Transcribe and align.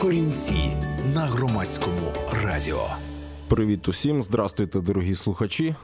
Корінці 0.00 0.76
на 1.14 1.20
громадському 1.20 2.12
радіо. 2.44 2.86
Привіт 3.48 3.88
усім, 3.88 4.22
здрастуйте, 4.22 4.80
дорогі 4.80 5.14
слухачі. 5.14 5.74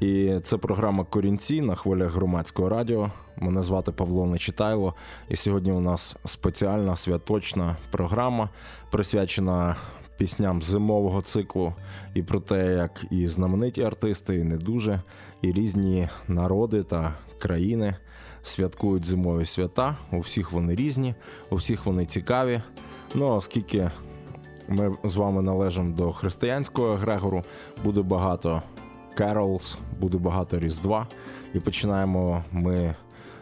І 0.00 0.38
це 0.42 0.56
програма 0.56 1.04
Корінці 1.04 1.60
на 1.60 1.74
хвилях 1.74 2.12
громадського 2.12 2.68
радіо. 2.68 3.10
Мене 3.36 3.62
звати 3.62 3.92
Павло 3.92 4.26
Нечитайло. 4.26 4.94
І 5.28 5.36
сьогодні 5.36 5.72
у 5.72 5.80
нас 5.80 6.16
спеціальна 6.24 6.96
святочна 6.96 7.76
програма, 7.90 8.48
присвячена 8.92 9.76
пісням 10.18 10.62
зимового 10.62 11.22
циклу 11.22 11.74
і 12.14 12.22
про 12.22 12.40
те, 12.40 12.74
як 12.74 13.04
і 13.10 13.28
знамениті 13.28 13.82
артисти, 13.82 14.36
і 14.36 14.44
не 14.44 14.56
дуже, 14.56 15.02
і 15.42 15.52
різні 15.52 16.08
народи 16.28 16.82
та 16.82 17.14
країни 17.38 17.96
святкують 18.42 19.04
зимові 19.04 19.46
свята. 19.46 19.96
У 20.12 20.20
всіх 20.20 20.52
вони 20.52 20.74
різні, 20.74 21.14
у 21.50 21.56
всіх 21.56 21.86
вони 21.86 22.06
цікаві. 22.06 22.62
Ну 23.14 23.36
оскільки 23.36 23.90
ми 24.68 24.96
з 25.04 25.16
вами 25.16 25.42
належимо 25.42 25.96
до 25.96 26.12
християнського 26.12 26.94
Грегору, 26.94 27.42
буде 27.84 28.02
багато 28.02 28.62
Carols, 29.16 29.76
буде 30.00 30.18
багато 30.18 30.58
Різдва. 30.58 31.06
І 31.54 31.60
починаємо 31.60 32.44
ми 32.52 32.94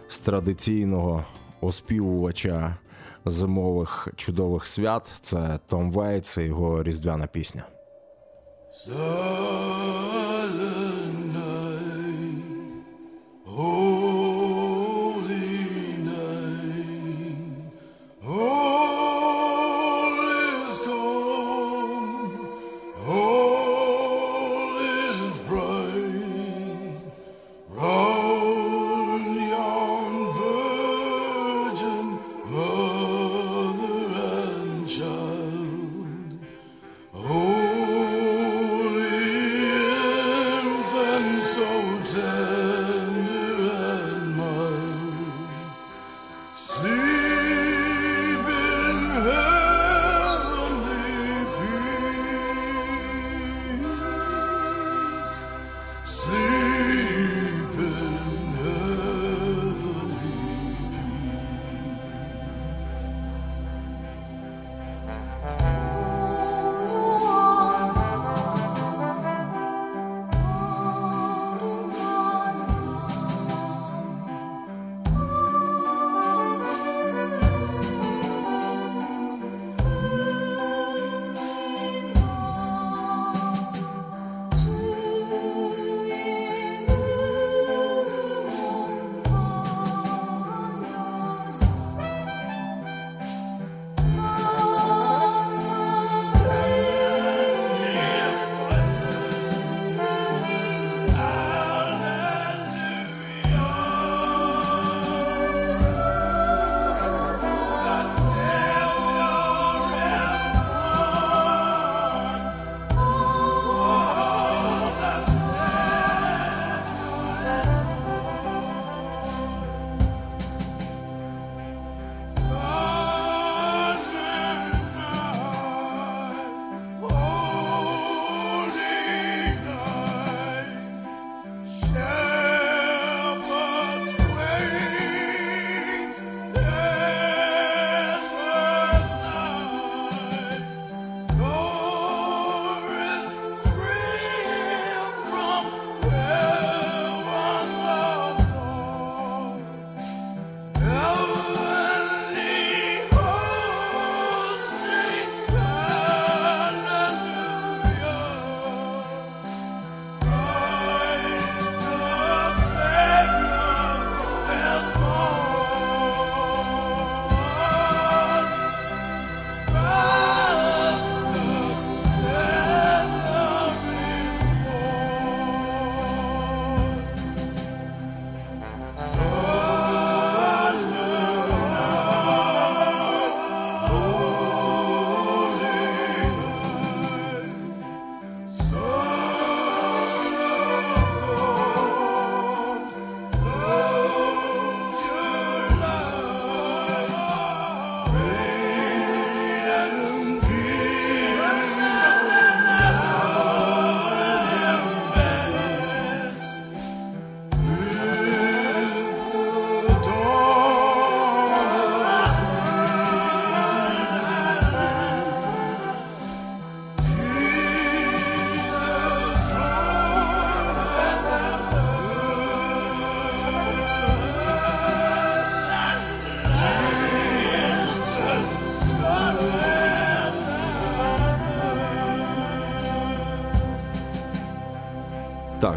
з 0.08 0.18
традиційного 0.18 1.24
оспівувача 1.60 2.76
зимових 3.24 4.08
чудових 4.16 4.66
свят. 4.66 5.12
Це 5.20 5.58
Том 5.66 5.92
Вейтс 5.92 6.36
і 6.36 6.42
його 6.42 6.82
різдвяна 6.82 7.26
пісня. 7.26 7.64
Так, 8.86 9.02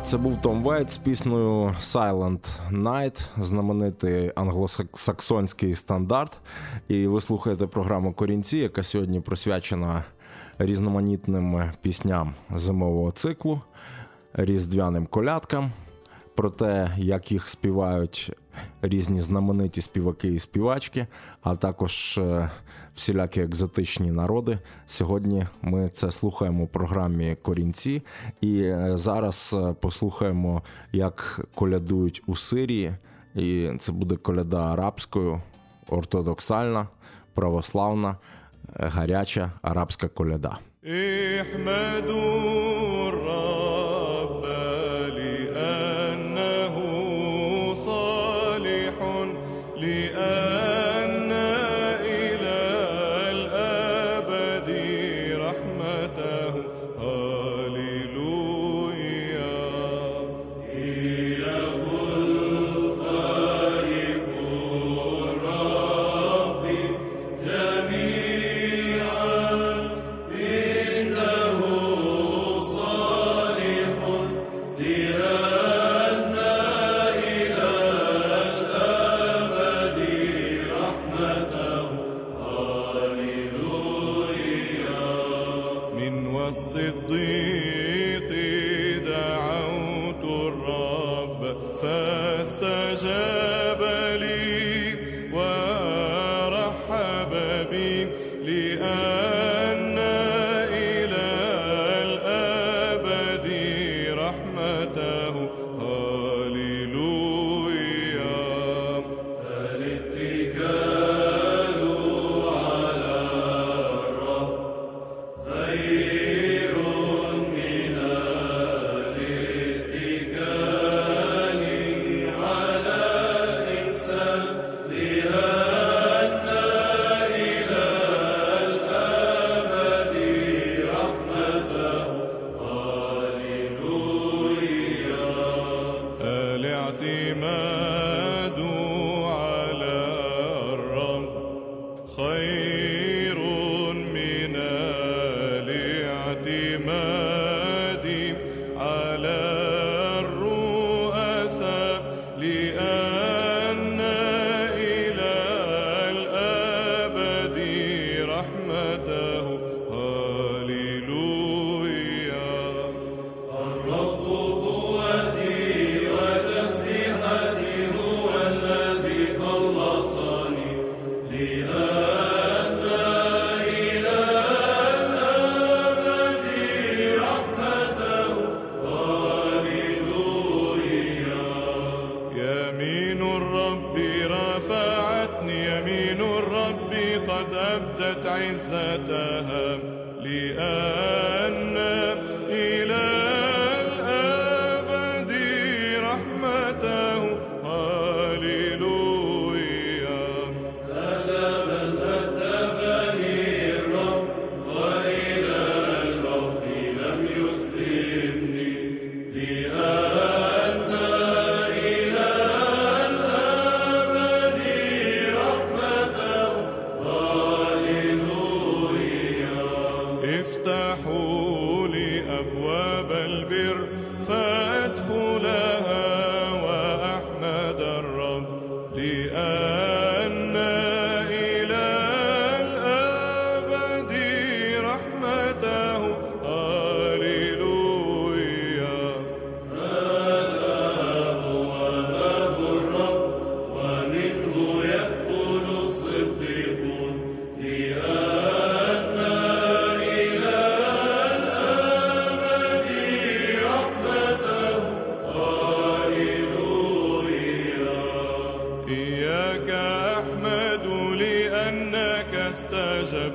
Це 0.05 0.17
був 0.17 0.41
Том 0.41 0.63
Вейтс 0.63 0.91
з 0.91 0.97
піснею 0.97 1.75
Silent 1.81 2.47
Night, 2.71 3.25
знаменитий 3.37 4.31
англосаксонський 4.35 5.75
стандарт. 5.75 6.37
І 6.87 7.07
ви 7.07 7.21
слухаєте 7.21 7.67
програму 7.67 8.13
Корінці, 8.13 8.57
яка 8.57 8.83
сьогодні 8.83 9.21
присвячена 9.21 10.03
різноманітним 10.57 11.71
пісням 11.81 12.35
зимового 12.55 13.11
циклу, 13.11 13.61
різдвяним 14.33 15.05
колядкам, 15.05 15.71
про 16.35 16.51
те, 16.51 16.91
як 16.97 17.31
їх 17.31 17.49
співають 17.49 18.31
різні 18.81 19.21
знамениті 19.21 19.81
співаки 19.81 20.27
і 20.27 20.39
співачки, 20.39 21.07
а 21.41 21.55
також 21.55 22.17
е, 22.17 22.49
всілякі 22.95 23.41
екзотичні 23.41 24.11
народи. 24.11 24.59
Сьогодні 24.87 25.45
ми 25.61 25.89
це 25.89 26.11
слухаємо 26.11 26.63
у 26.63 26.67
програмі 26.67 27.37
Корінці, 27.41 28.01
і 28.41 28.61
е, 28.61 28.91
зараз 28.95 29.55
е, 29.57 29.75
послухаємо, 29.79 30.61
як 30.91 31.45
колядують 31.55 32.23
у 32.27 32.35
Сирії, 32.35 32.95
і 33.35 33.71
це 33.79 33.91
буде 33.91 34.15
коляда 34.15 34.73
арабською, 34.73 35.41
ортодоксальна, 35.89 36.87
православна, 37.33 38.17
гаряча 38.73 39.51
арабська 39.61 40.07
коляда. 40.07 40.57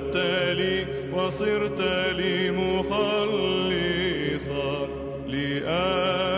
وجبت 0.01 0.17
لي 0.57 0.87
وصرت 1.13 1.81
لي 2.17 2.51
مخلصا 2.51 3.29
لآل 5.29 6.30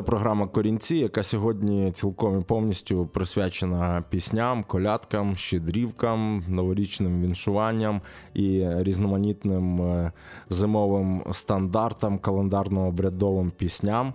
Це 0.00 0.04
програма 0.04 0.46
Корінці, 0.46 0.96
яка 0.96 1.22
сьогодні 1.22 1.92
цілком 1.92 2.40
і 2.40 2.44
повністю 2.44 3.06
присвячена 3.06 4.04
пісням, 4.10 4.64
колядкам, 4.64 5.36
щедрівкам, 5.36 6.44
новорічним 6.48 7.22
віншуванням 7.22 8.00
і 8.34 8.64
різноманітним 8.76 9.82
е, 9.82 10.12
зимовим 10.50 11.22
стандартам, 11.32 12.18
календарно-обрядовим 12.18 13.50
пісням. 13.50 14.12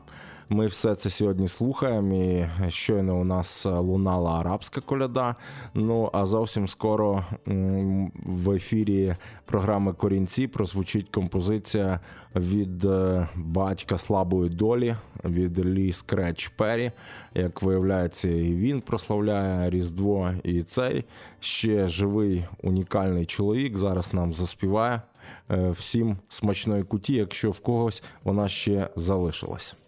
Ми 0.50 0.68
все 0.68 0.96
це 0.96 1.10
сьогодні 1.10 1.48
слухаємо. 1.48 2.16
і 2.16 2.48
Щойно 2.70 3.18
у 3.20 3.24
нас 3.24 3.66
лунала 3.66 4.40
арабська 4.40 4.82
коляда. 4.82 5.36
Ну 5.74 6.10
а 6.14 6.26
зовсім 6.26 6.68
скоро 6.68 7.26
в 8.26 8.52
ефірі 8.52 9.16
програми 9.46 9.94
Корінці 9.94 10.48
прозвучить 10.48 11.10
композиція 11.10 12.00
від 12.36 12.86
е, 12.86 13.28
батька 13.36 13.98
слабої 13.98 14.50
долі 14.50 14.96
від 15.26 15.66
Лі 15.66 15.92
Скреч 15.94 16.48
Перрі. 16.48 16.92
Як 17.34 17.62
виявляється, 17.62 18.30
і 18.30 18.56
він 18.56 18.82
прославляє 18.82 19.70
Різдво, 19.70 20.32
і 20.44 20.64
цей 20.64 21.04
ще 21.40 21.88
живий 21.88 22.46
унікальний 22.64 23.26
чоловік 23.26 23.78
зараз 23.78 24.14
нам 24.14 24.34
заспіває 24.34 25.02
е, 25.52 25.70
всім 25.70 26.18
смачної 26.30 26.84
куті, 26.84 27.14
якщо 27.14 27.52
в 27.52 27.60
когось 27.60 28.04
вона 28.24 28.48
ще 28.48 28.90
залишилась. 28.96 29.85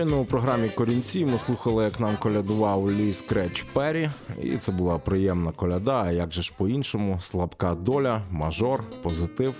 Щойно 0.00 0.20
у 0.20 0.24
програмі 0.24 0.68
Корінці 0.68 1.26
ми 1.26 1.38
слухали, 1.38 1.84
як 1.84 2.00
нам 2.00 2.16
колядував 2.16 2.90
Лі 2.90 3.12
Скреч 3.12 3.62
Перрі, 3.62 4.10
і 4.42 4.56
це 4.56 4.72
була 4.72 4.98
приємна 4.98 5.52
коляда. 5.52 6.02
А 6.02 6.12
як 6.12 6.32
же 6.32 6.42
ж 6.42 6.52
по-іншому, 6.56 7.18
слабка 7.20 7.74
доля, 7.74 8.22
мажор, 8.30 8.82
позитив. 9.02 9.54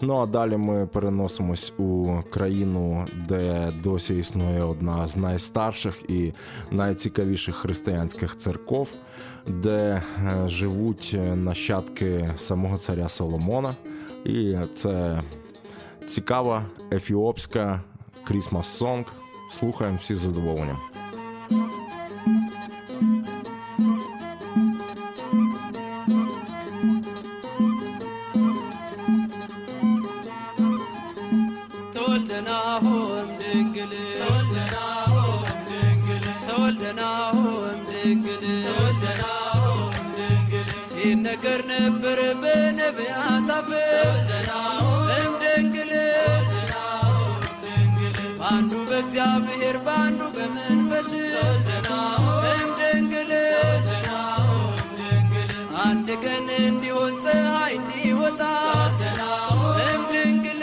Ну 0.00 0.16
а 0.16 0.26
далі 0.26 0.56
ми 0.56 0.86
переносимось 0.86 1.72
у 1.78 2.18
країну, 2.30 3.06
де 3.28 3.72
досі 3.82 4.18
існує 4.18 4.62
одна 4.62 5.08
з 5.08 5.16
найстарших 5.16 6.10
і 6.10 6.32
найцікавіших 6.70 7.54
християнських 7.54 8.36
церков, 8.36 8.88
де 9.46 10.02
е, 10.18 10.48
живуть 10.48 11.16
нащадки 11.34 12.30
самого 12.36 12.78
царя 12.78 13.08
Соломона. 13.08 13.76
І 14.24 14.56
це 14.74 15.22
цікава 16.06 16.66
ефіопська 16.92 17.80
крісмас 18.24 18.68
сонг 18.68 19.04
слухаємо 19.51 19.97
всі 19.97 20.15
з 20.15 20.19
задоволенням. 20.19 20.79
ተወልደናሆም 31.93 33.27
ድንግል 33.39 33.91
ተወልደናሆም 34.19 35.45
ድንግል 35.69 36.25
ተወልደናሆም 36.47 37.79
ድንግል 37.89 38.43
ተወልደናሆም 38.67 39.85
ድንግል 40.17 40.69
ሲነገር 40.89 41.61
ነበር 41.73 42.21
በነቢያት 42.43 43.51
አፍ 43.57 43.69
በአንዱ 48.58 48.74
በእግዚአብሔር 48.88 49.76
በአንዱ 49.86 50.20
በመንፈስ። 50.34 51.08
እም 52.50 52.68
ድንግል 52.78 53.32
አንድ 55.82 56.08
ቀን 56.22 56.46
እንዲሆን 56.60 57.12
ፀሐይ 57.24 57.74
እንዲወጣ። 57.78 58.40
እም 59.84 60.04
ድንግል 60.12 60.62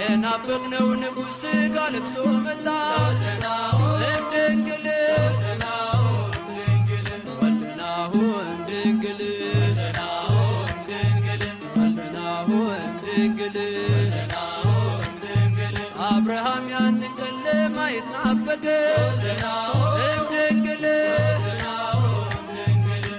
የናፈቅነው 0.00 0.88
ንጉሥ 1.02 1.38
ሥጋ 1.38 1.76
ለብሶ 1.94 2.16
መጣ። 2.46 2.66
እም 4.08 4.26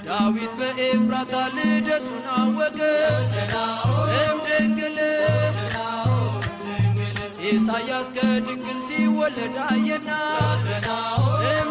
ዳዊት 0.08 0.54
በኤፍራታ 0.60 1.34
ልደቱን 1.56 2.26
አወቀ 2.36 2.80
እም 4.20 4.38
ድንግል 4.48 4.98
ኢሳያስ 7.50 8.08
ከድንግል 8.16 8.80
ሲወለድ 8.88 9.58
አየና 9.68 10.10
እም 11.52 11.70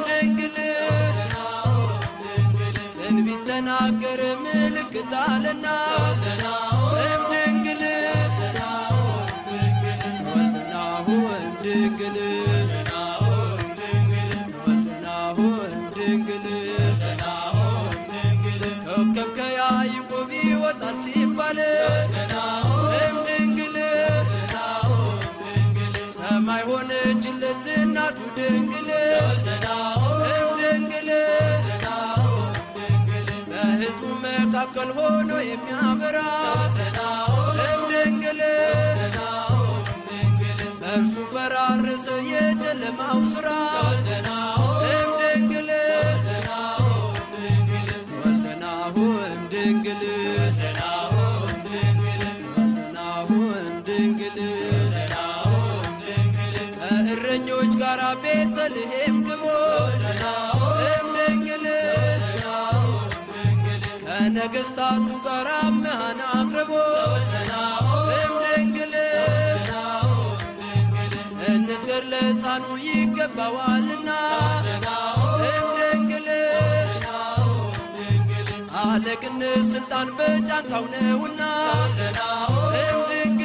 ትንቢት 2.98 3.42
ተናገረ 3.48 4.22
ምልክት 4.44 5.12
አለና 5.24 5.66
መካከል 34.68 34.88
ሆኖ 34.96 35.30
የሚያበራ 35.48 36.18
እምድንግል 37.64 38.40
በእርሱ 40.80 41.14
ፈራረሰ 41.32 42.06
የጨለማው 42.30 43.20
ስራ 43.34 43.46
እምድንግል 44.88 45.70
ከእረኞች 56.78 57.72
ጋር 57.80 58.00
ቤተልሔም 58.22 59.05
ነገስታቱ 64.46 65.06
ጋር 65.24 65.48
መሃን 65.76 66.18
አቅርቦ 66.32 66.72
እምድንግል 68.16 68.92
እንስገር 71.46 72.04
ለሕፃኑ 72.12 72.66
ይገባዋልና 72.84 74.10
እምድንግል 75.48 76.28
አለቅን 78.82 79.40
ስልጣን 79.72 80.10
በጫንካው 80.18 80.86
ነውና 80.94 81.42
እምድንግል 82.84 83.35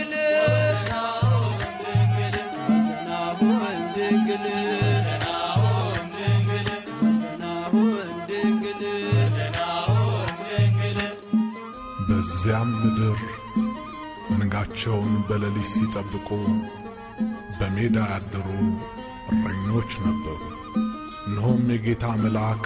በዚያም 12.43 12.69
ምድር 12.75 13.19
መንጋቸውን 14.31 15.11
በሌሊት 15.25 15.67
ሲጠብቁ 15.71 16.27
በሜዳ 17.57 17.97
ያደሩ 18.11 18.47
እረኞች 19.33 19.91
ነበሩ። 20.05 20.39
እነሆም 21.25 21.61
የጌታ 21.73 22.05
መልአክ 22.23 22.63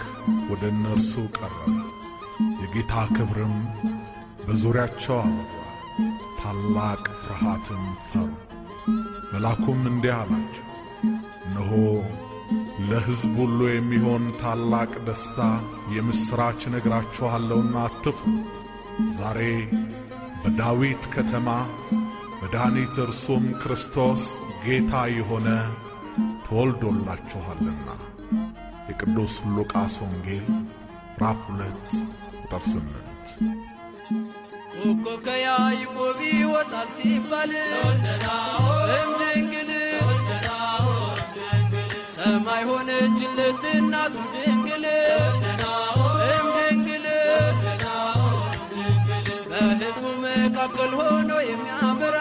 ወደ 0.49 0.63
እነርሱ 0.71 1.11
ቀረበ፣ 1.35 1.73
የጌታ 2.61 3.03
ክብርም 3.17 3.55
በዙሪያቸው 4.45 5.17
አበራ፣ 5.21 5.59
ታላቅ 6.39 7.03
ፍርሃትም 7.19 7.83
ፈሩ። 8.07 8.31
መልአኩም 9.33 9.81
እንዲህ 9.91 10.15
አላቸው፣ 10.17 10.67
እነሆ 11.45 11.71
ለሕዝብ 12.89 13.33
ሁሉ 13.41 13.59
የሚሆን 13.71 14.25
ታላቅ 14.41 14.93
ደስታ 15.07 15.41
የምሥራች 15.93 16.61
እነግራችኋለሁና 16.69 17.75
አትፍሩ። 17.85 18.31
ዛሬ 19.15 19.39
በዳዊት 20.41 21.03
ከተማ 21.15 21.47
መድኃኒት 22.39 22.95
እርሱም 23.03 23.45
ክርስቶስ 23.61 24.23
ጌታ 24.65 24.93
የሆነ 25.15 25.47
ተወልዶላችኋልና። 26.45 27.87
የቅዱስ 28.89 29.35
ሉቃስ 29.55 29.95
ወንጌል 30.03 30.45
ምዕራፍ 30.49 31.39
ሁለት 31.47 31.87
ቁጥር 32.39 32.63
ስምንት 32.71 33.27
ኮከብ 34.75 35.19
ከያዕቆብ 35.25 36.19
ይወጣል 36.31 36.89
ሲባል 36.97 37.53
እም 37.81 38.01
ድንግል 39.21 39.71
ሰማይ 42.13 42.63
ሆነችለት 42.69 43.63
እናቱ 43.73 44.15
በሕዝቡ 49.67 50.05
መካከል 50.23 50.91
ሆኖ 50.99 51.31
የሚያበራ 51.47 52.17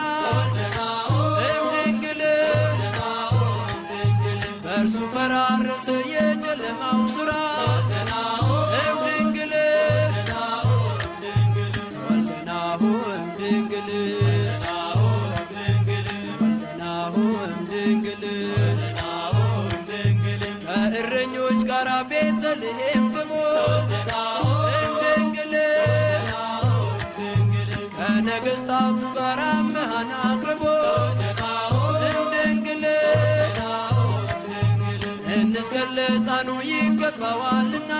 ይገባዋልና 37.17 37.93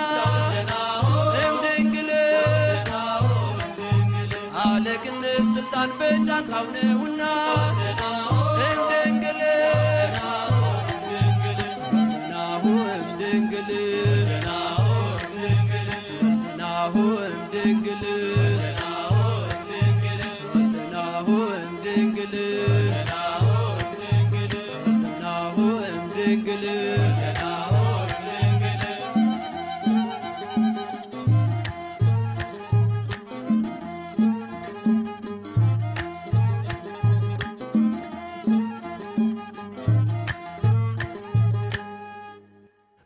እምድንግል 1.41 2.09
አለቅነት 4.63 5.45
ስልጣን 5.53 5.89
በእጃቸው 5.99 6.65
ነውና 6.75 7.21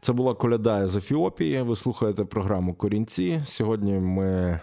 Це 0.10 0.13
була 0.13 0.34
коляда 0.34 0.88
з 0.88 0.95
Ефіопії. 0.95 1.62
Ви 1.62 1.76
слухаєте 1.76 2.26
програму 2.26 2.74
Корінці. 2.74 3.41
Сьогодні 3.45 3.93
ми 3.93 4.60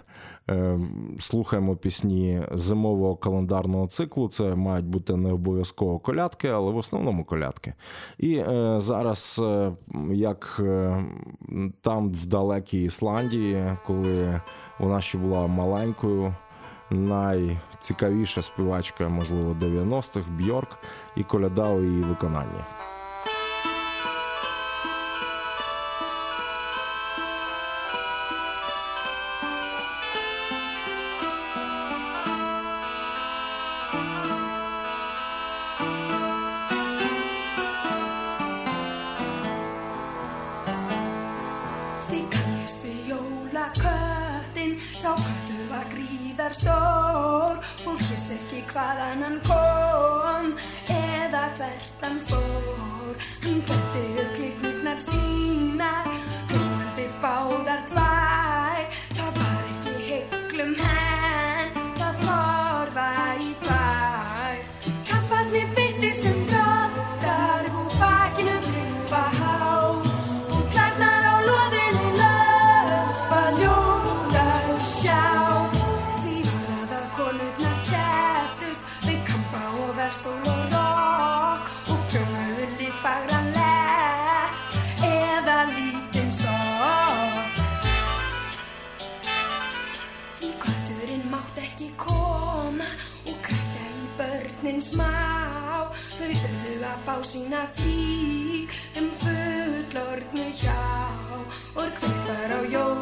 е, 0.50 0.78
слухаємо 1.20 1.76
пісні 1.76 2.42
зимового 2.52 3.16
календарного 3.16 3.86
циклу. 3.86 4.28
Це 4.28 4.54
мають 4.54 4.86
бути 4.86 5.16
не 5.16 5.32
обов'язково 5.32 5.98
колядки, 5.98 6.48
але 6.48 6.72
в 6.72 6.76
основному 6.76 7.24
колядки. 7.24 7.74
І 8.18 8.34
е, 8.34 8.76
зараз, 8.80 9.40
е, 9.44 9.72
як 10.10 10.56
е, 10.60 11.04
там 11.80 12.10
в 12.10 12.26
далекій 12.26 12.84
Ісландії, 12.84 13.64
коли 13.86 14.40
вона 14.78 15.00
ще 15.00 15.18
була 15.18 15.46
маленькою. 15.46 16.34
Найцікавіша 16.90 18.42
співачка, 18.42 19.08
можливо, 19.08 19.56
90-х 19.60 20.28
Бьорк 20.30 20.78
і 21.16 21.22
коляда 21.22 21.70
у 21.70 21.82
її 21.82 22.02
виконанні. 22.02 22.60
and 49.22 49.42
call. 49.42 49.65
upp 97.06 97.14
á 97.14 97.22
sína 97.22 97.66
flík 97.74 98.70
um 98.98 99.08
fullornu 99.20 100.46
hjá 100.58 100.82
og 101.78 101.88
hvert 101.98 102.26
var 102.28 102.50
á 102.58 102.60
jól. 102.74 102.95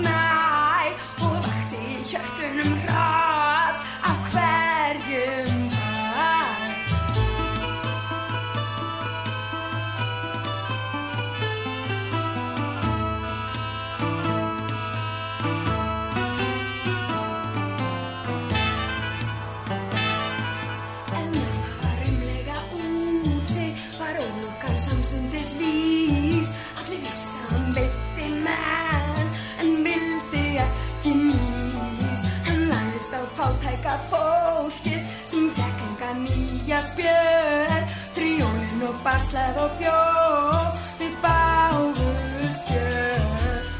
nahe, 0.00 0.94
oh, 1.20 1.24
wachte 1.24 1.76
ich 2.00 2.16
auf 2.16 2.40
deinem 2.40 2.72
Raum. 2.88 3.15
Par 39.06 39.20
slavopio, 39.20 39.98
vi 40.98 41.08
pa 41.22 41.70
au 41.78 41.92
ruskie. 41.98 43.14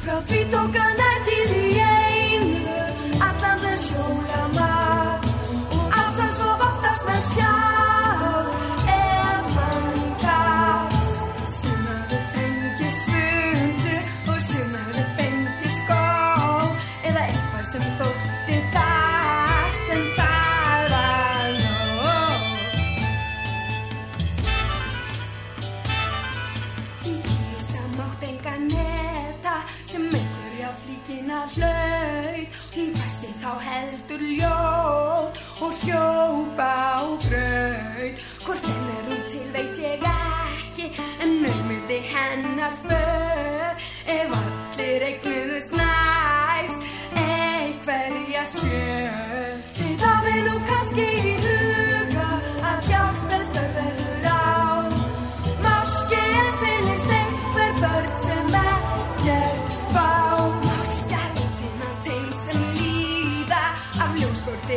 Profito 0.04 0.60
kanai 0.74 1.15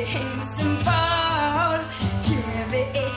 him 0.10 0.44
some 0.44 0.76
ball. 0.84 1.80
Give 2.28 2.74
it. 2.74 3.09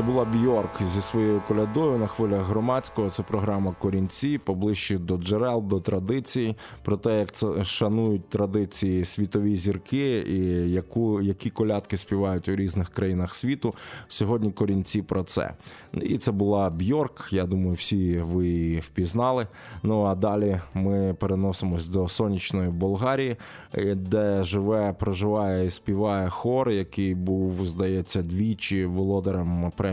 Це 0.00 0.06
була 0.06 0.24
Бьорк 0.24 0.82
зі 0.82 1.02
своєю 1.02 1.42
колядою 1.48 1.98
на 1.98 2.06
хвилях 2.06 2.46
громадського. 2.46 3.10
Це 3.10 3.22
програма 3.22 3.74
Корінці 3.78 4.38
поближче 4.38 4.98
до 4.98 5.16
джерел, 5.16 5.62
до 5.66 5.80
традицій, 5.80 6.56
про 6.84 6.96
те, 6.96 7.18
як 7.18 7.32
це 7.32 7.64
шанують 7.64 8.28
традиції 8.28 9.04
світові 9.04 9.56
зірки 9.56 10.18
і 10.18 10.36
яку, 10.72 11.20
які 11.20 11.50
колядки 11.50 11.96
співають 11.96 12.48
у 12.48 12.56
різних 12.56 12.88
країнах 12.88 13.34
світу. 13.34 13.74
Сьогодні 14.08 14.52
корінці 14.52 15.02
про 15.02 15.22
це. 15.22 15.54
І 15.92 16.18
це 16.18 16.32
була 16.32 16.70
Бьорк. 16.70 17.28
Я 17.32 17.44
думаю, 17.44 17.72
всі 17.72 18.18
ви 18.18 18.78
впізнали. 18.78 19.46
Ну 19.82 20.04
а 20.04 20.14
далі 20.14 20.60
ми 20.74 21.14
переносимось 21.14 21.86
до 21.86 22.08
сонячної 22.08 22.70
Болгарії, 22.70 23.36
е, 23.74 23.94
де 23.94 24.44
живе, 24.44 24.92
проживає 24.98 25.66
і 25.66 25.70
співає 25.70 26.28
хор, 26.28 26.70
який 26.70 27.14
був, 27.14 27.66
здається, 27.66 28.22
двічі 28.22 28.84
володарем 28.84 29.72
премії 29.76 29.89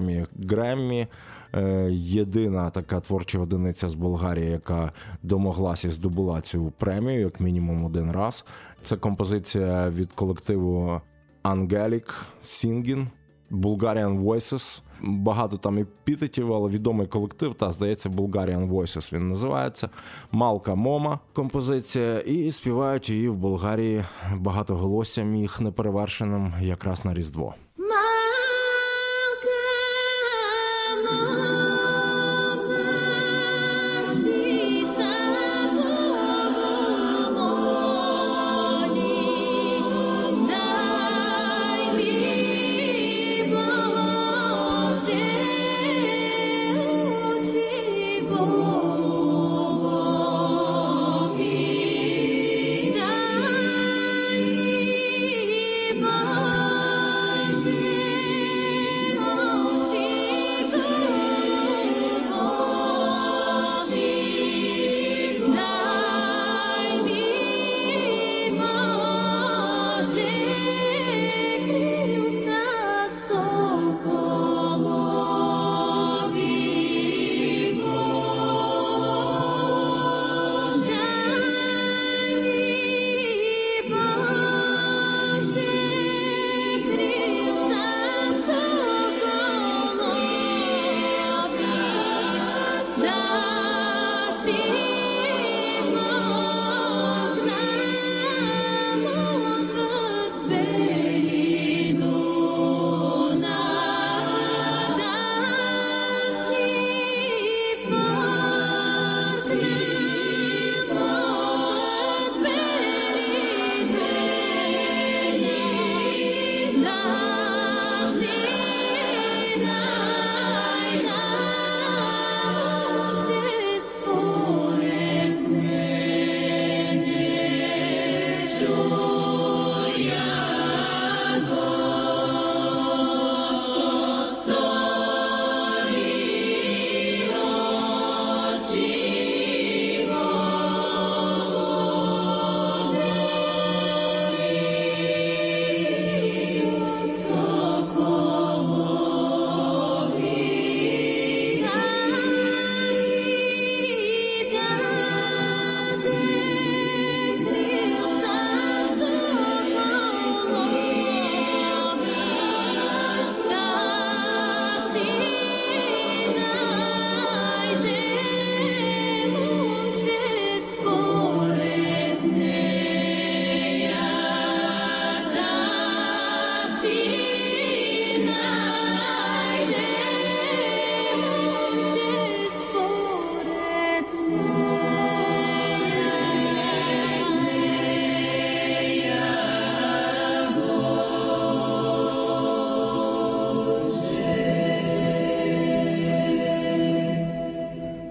Греммі. 0.50 1.08
Е, 1.54 1.90
Єдина 1.92 2.70
така 2.70 3.00
творча 3.00 3.40
одиниця 3.40 3.90
з 3.90 3.94
Болгарії, 3.94 4.52
яка 4.52 4.92
домоглася 5.24 5.88
і 5.88 5.92
здобула 5.92 6.42
цю 6.42 6.74
премію, 6.78 7.20
як 7.22 7.40
мінімум 7.40 7.86
один 7.86 8.12
раз. 8.12 8.46
Це 8.82 8.98
композиція 8.98 9.90
від 9.90 10.14
колективу 10.14 11.02
Angelic 11.44 12.10
Singing, 12.44 13.08
Bulgarian 13.52 14.24
Voices. 14.24 14.82
Багато 15.02 15.58
там 15.58 15.78
епітетів, 15.78 16.54
але 16.54 16.70
відомий 16.70 17.08
колектив, 17.08 17.56
та 17.56 17.72
здається, 17.72 18.10
Bulgarian 18.10 18.70
Voices 18.70 19.14
він 19.14 19.30
називається. 19.30 19.90
Малка 20.32 20.76
Мома 20.76 21.20
композиція. 21.34 22.20
І 22.20 22.52
співають 22.52 23.10
її 23.10 23.30
в 23.30 23.36
Болгарії 23.36 24.04
багатоголоссям 24.36 25.36
їх 25.36 25.62
неперевершеним 25.62 26.54
якраз 26.62 27.06
на 27.06 27.14
Різдво. 27.14 27.54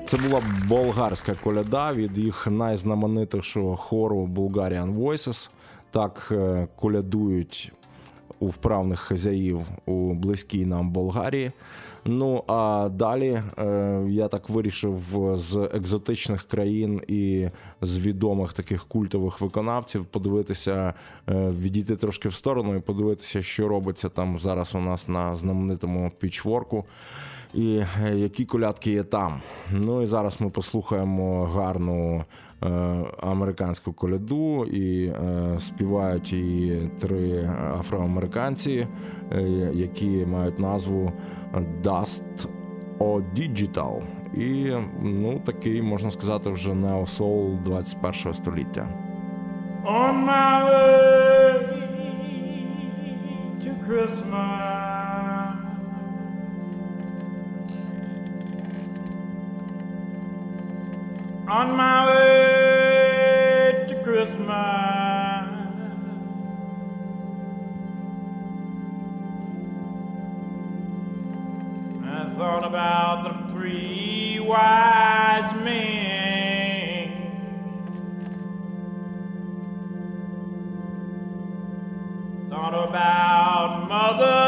Це 0.07 0.17
була 0.17 0.43
болгарська 0.69 1.35
коляда 1.35 1.93
від 1.93 2.19
їх 2.19 2.47
найзнаменитішого 2.47 3.77
хору 3.77 4.31
Bulgarian 4.35 4.95
Voices. 4.95 5.51
Так 5.91 6.29
е, 6.33 6.69
колядують 6.77 7.73
у 8.39 8.47
вправних 8.47 9.01
хазяїв 9.01 9.61
у 9.87 10.15
близькій 10.15 10.67
нам 10.67 10.91
Болгарії. 10.91 11.53
Ну 12.05 12.45
а 12.47 12.89
далі 12.93 13.43
е, 13.59 14.05
я 14.09 14.29
так 14.29 14.49
вирішив 14.49 15.03
з 15.35 15.57
екзотичних 15.75 16.43
країн 16.43 17.01
і 17.09 17.49
з 17.81 17.99
відомих 17.99 18.53
таких 18.53 18.85
культових 18.85 19.41
виконавців 19.41 20.05
подивитися, 20.05 20.95
е, 21.29 21.51
відійти 21.51 21.97
трошки 21.97 22.29
в 22.29 22.35
сторону 22.35 22.77
і 22.77 22.81
подивитися, 22.81 23.43
що 23.43 23.69
робиться 23.69 24.09
там 24.09 24.39
зараз 24.39 24.75
у 24.75 24.81
нас 24.81 25.09
на 25.09 25.37
знаменитому 25.37 26.13
пічворку. 26.19 26.85
І 27.57 27.83
е, 28.05 28.17
які 28.17 28.45
колядки 28.45 28.91
є 28.91 29.03
там. 29.03 29.41
Ну 29.73 30.03
і 30.03 30.07
зараз 30.07 30.41
ми 30.41 30.51
послухаємо 30.51 31.45
гарну 31.45 32.25
е, 32.63 32.69
американську 33.21 33.93
коляду, 33.93 34.65
і 34.65 35.07
е, 35.07 35.57
співають 35.59 36.33
її 36.33 36.91
три 37.01 37.51
афроамериканці, 37.79 38.87
е, 39.33 39.43
які 39.75 40.27
мають 40.27 40.59
назву 40.59 41.13
Dust 41.83 42.49
O 42.99 43.23
Digital. 43.35 44.03
І 44.35 44.73
ну 45.03 45.41
такий 45.45 45.83
можна 45.83 46.11
сказати 46.11 46.51
вже 46.51 46.75
неосоул 46.75 47.59
21 47.65 48.35
століття. 48.35 48.89
On 49.85 50.15
my 50.29 50.65
way 50.67 51.53
to 53.63 53.71
Christmas. 53.87 55.06
On 61.49 61.77
my 61.77 62.07
way 62.09 63.85
to 63.89 64.03
Christmas. 64.03 64.49
I 72.05 72.31
thought 72.37 72.65
about 72.65 73.23
the 73.23 73.53
three 73.53 74.41
wise 74.41 75.55
men. 75.63 77.13
Thought 82.51 82.89
about 82.89 83.87
mothers 83.89 84.46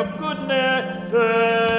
of 0.00 0.16
goodness. 0.16 1.69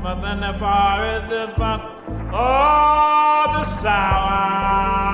Smith 0.00 0.24
and 0.24 0.42
the 0.42 0.58
fire 0.58 1.22
is 1.22 1.28
the 1.28 1.54
sun, 1.56 1.80
oh, 2.32 3.44
the 3.52 3.82
sour. 3.82 5.09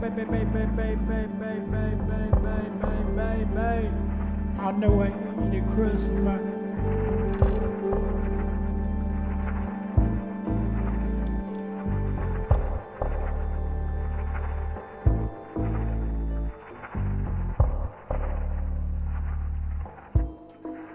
baby, 0.00 0.24
baby, 0.24 0.64
baby. 0.76 0.89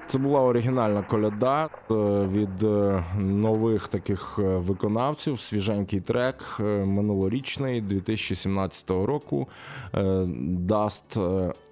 Це 0.07 0.17
була 0.17 0.41
оригінальна 0.41 1.01
коляда 1.01 1.65
е, 1.65 1.95
від 2.25 2.63
е, 2.63 3.03
нових 3.19 3.87
таких 3.87 4.39
е, 4.39 4.41
виконавців. 4.41 5.39
Свіженький 5.39 6.01
трек 6.01 6.59
минулорічний 6.85 7.81
2017 7.81 8.89
року. 8.89 9.47
Dust 10.67 11.17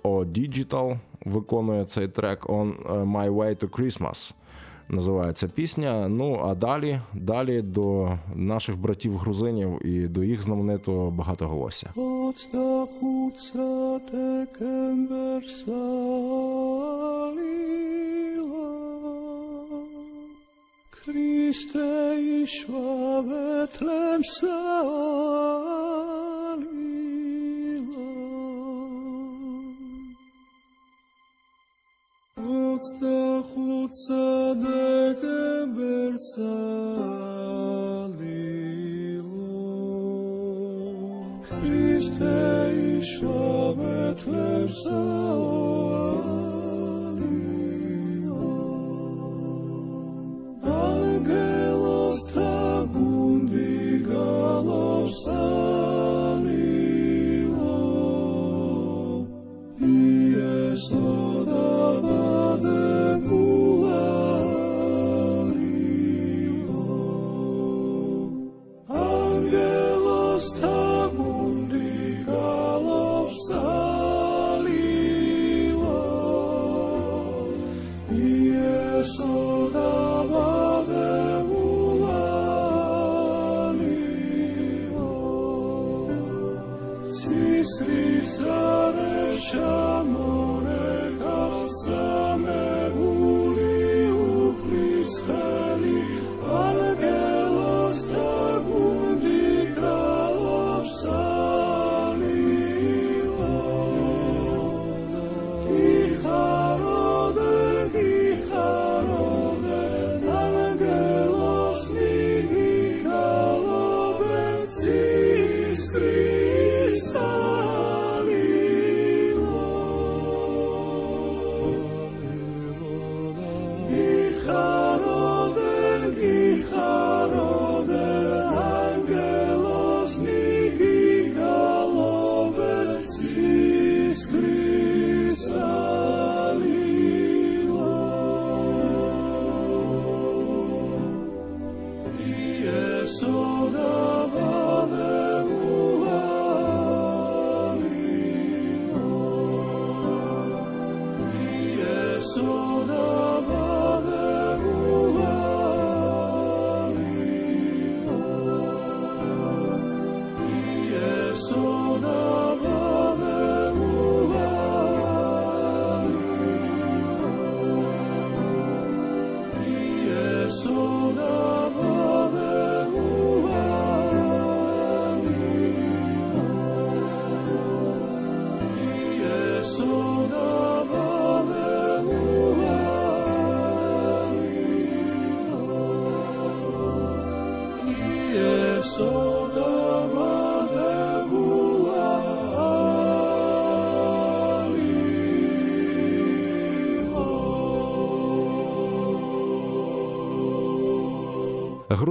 O 0.03 0.25
Digital 0.25 0.99
виконує 1.25 1.85
цей 1.85 2.07
трек 2.07 2.45
On 2.45 2.73
My 3.05 3.29
Way 3.29 3.63
to 3.63 3.69
Christmas. 3.69 4.33
Називається 4.89 5.47
пісня. 5.47 6.07
Ну 6.07 6.41
а 6.45 6.55
далі, 6.55 6.99
далі 7.13 7.61
до 7.61 8.17
наших 8.35 8.77
братів 8.77 9.17
грузинів 9.17 9.85
і 9.85 10.07
до 10.07 10.23
їх 10.23 10.41
знаменитого 10.41 11.11
багатоголосся. 11.11 11.89
ქრისტე 21.03 21.85
იშვა 22.33 22.91
ბეთლემსა 23.27 24.59
ოცდა 32.51 33.19
ხუთსა 33.49 34.27
დეკემბერსა 34.63 36.55
ქრისტე 41.49 42.39
იშვა 42.93 43.43
ბეთლემსა 43.79 45.03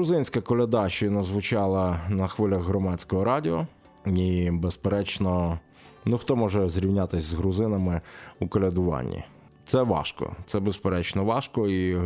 Грузинська 0.03 0.41
коляда 0.41 0.89
щойно 0.89 1.23
звучала 1.23 2.01
на 2.09 2.27
хвилях 2.27 2.63
громадського 2.63 3.25
радіо, 3.25 3.67
і, 4.07 4.51
безперечно, 4.51 5.59
ну 6.05 6.19
хто 6.19 6.37
може 6.37 6.69
зрівнятися 6.69 7.27
з 7.27 7.35
грузинами 7.35 8.01
у 8.41 8.49
колядуванні? 8.49 9.25
Це 9.65 9.83
важко, 9.83 10.37
це 10.47 10.61
безперечно 10.61 11.25
важко. 11.25 11.69
І 11.69 11.97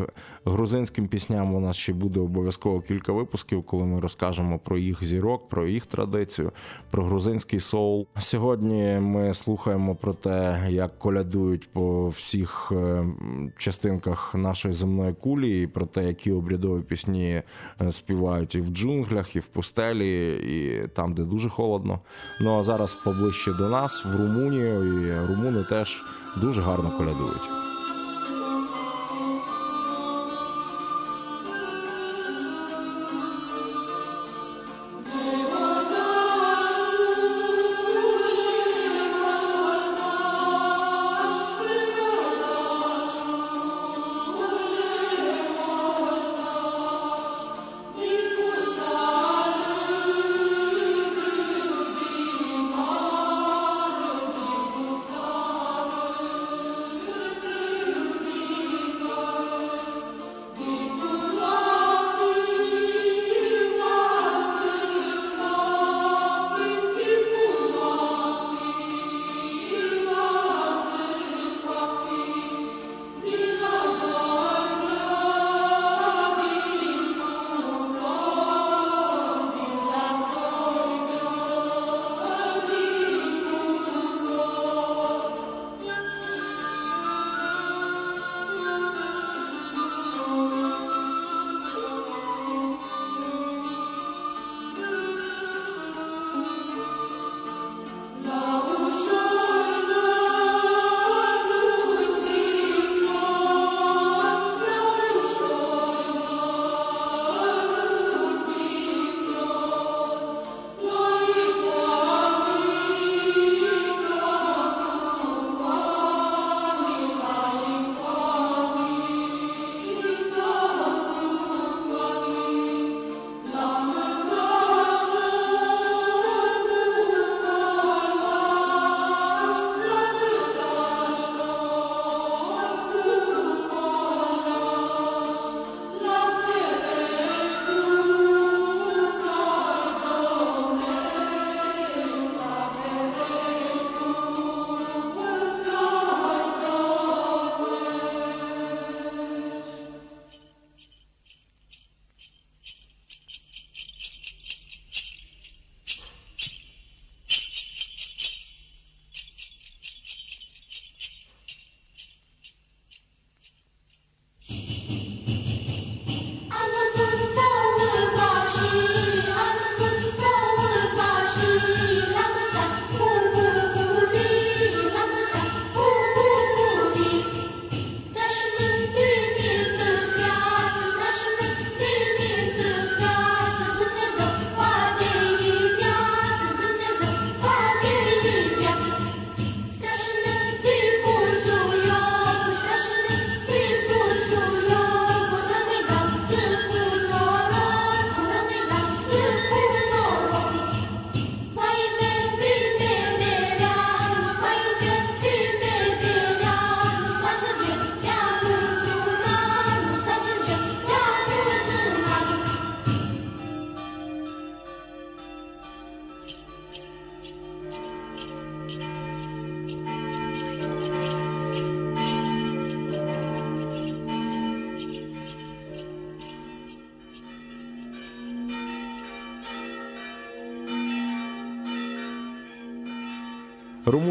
грузинським 0.44 1.09
пісням 1.09 1.54
у 1.54 1.61
нас 1.61 1.76
ще 1.76 1.92
буде 1.92 2.20
обов'язково 2.20 2.80
кілька 2.80 3.12
випусків, 3.12 3.62
коли 3.62 3.84
ми 3.84 4.00
розкажемо 4.00 4.59
про 4.59 4.78
їх 4.78 5.04
зірок, 5.04 5.48
про 5.48 5.66
їх 5.66 5.86
традицію, 5.86 6.52
про 6.90 7.04
грузинський 7.04 7.61
соул. 7.61 8.07
Сьогодні 8.18 8.98
ми 9.00 9.34
слухаємо 9.34 9.94
про 9.94 10.14
те, 10.14 10.66
як 10.68 10.98
колядують 10.98 11.72
по 11.72 12.09
всіх 12.09 12.72
е, 12.72 13.07
частинках 13.57 14.34
нашої 14.34 14.74
земної 14.74 15.12
кулі, 15.12 15.62
і 15.62 15.66
про 15.66 15.86
те, 15.86 16.04
які 16.04 16.32
обрядові 16.32 16.82
пісні 16.82 17.42
е, 17.80 17.92
співають 17.92 18.54
і 18.54 18.61
в 18.61 18.68
джунглях, 18.68 19.36
і 19.36 19.40
в 19.40 19.46
пустелі, 19.46 20.34
і 20.34 20.88
там, 20.88 21.14
де 21.14 21.22
дуже 21.22 21.48
холодно. 21.48 22.00
Ну 22.40 22.59
а 22.59 22.62
зараз 22.62 22.98
поближче 23.04 23.52
до 23.52 23.68
нас, 23.68 24.04
в 24.04 24.16
Румунію, 24.16 24.84
і 24.84 25.26
румуни 25.26 25.64
теж 25.64 26.02
дуже 26.37 26.62
гарно 26.62 26.91
колядують. 26.91 27.66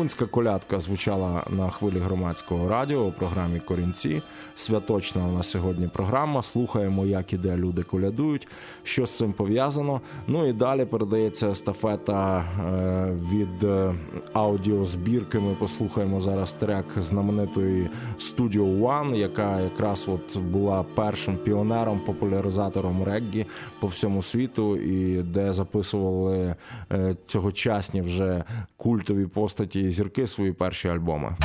Румунська 0.05 0.25
колядка 0.25 0.79
звучала 0.79 1.43
на 1.49 1.69
хвилі 1.69 1.97
громадського 1.97 2.69
радіо 2.69 2.99
у 2.99 3.11
програмі 3.11 3.59
Корінці. 3.59 4.21
Святочна 4.55 5.27
у 5.27 5.31
нас 5.31 5.49
сьогодні 5.49 5.87
програма. 5.87 6.41
Слухаємо, 6.41 7.05
як 7.05 7.33
і 7.33 7.37
де 7.37 7.57
люди 7.57 7.83
колядують, 7.83 8.47
що 8.83 9.05
з 9.05 9.17
цим 9.17 9.33
пов'язано. 9.33 10.01
Ну 10.27 10.47
і 10.47 10.53
далі 10.53 10.85
передається 10.85 11.49
естафета 11.49 12.37
е, 12.39 13.17
від 13.31 13.63
е, 13.63 13.95
аудіозбірки. 14.33 15.39
Ми 15.39 15.55
послухаємо 15.55 16.21
зараз 16.21 16.53
трек 16.53 16.85
знаменитої 16.97 17.89
Studio 18.19 18.81
One, 18.81 19.15
яка 19.15 19.61
якраз 19.61 20.07
от 20.07 20.37
була 20.37 20.85
першим 20.95 21.37
піонером, 21.37 21.99
популяризатором 21.99 23.03
реггі 23.03 23.45
по 23.79 23.87
всьому 23.87 24.23
світу, 24.23 24.77
і 24.77 25.21
де 25.21 25.53
записували 25.53 26.55
е, 26.91 27.15
цьогочасні 27.27 28.01
вже 28.01 28.43
культові 28.77 29.25
постаті 29.25 29.91
зірки 29.95 30.27
свої 30.27 30.51
перші 30.53 30.87
альбоми. 30.89 31.35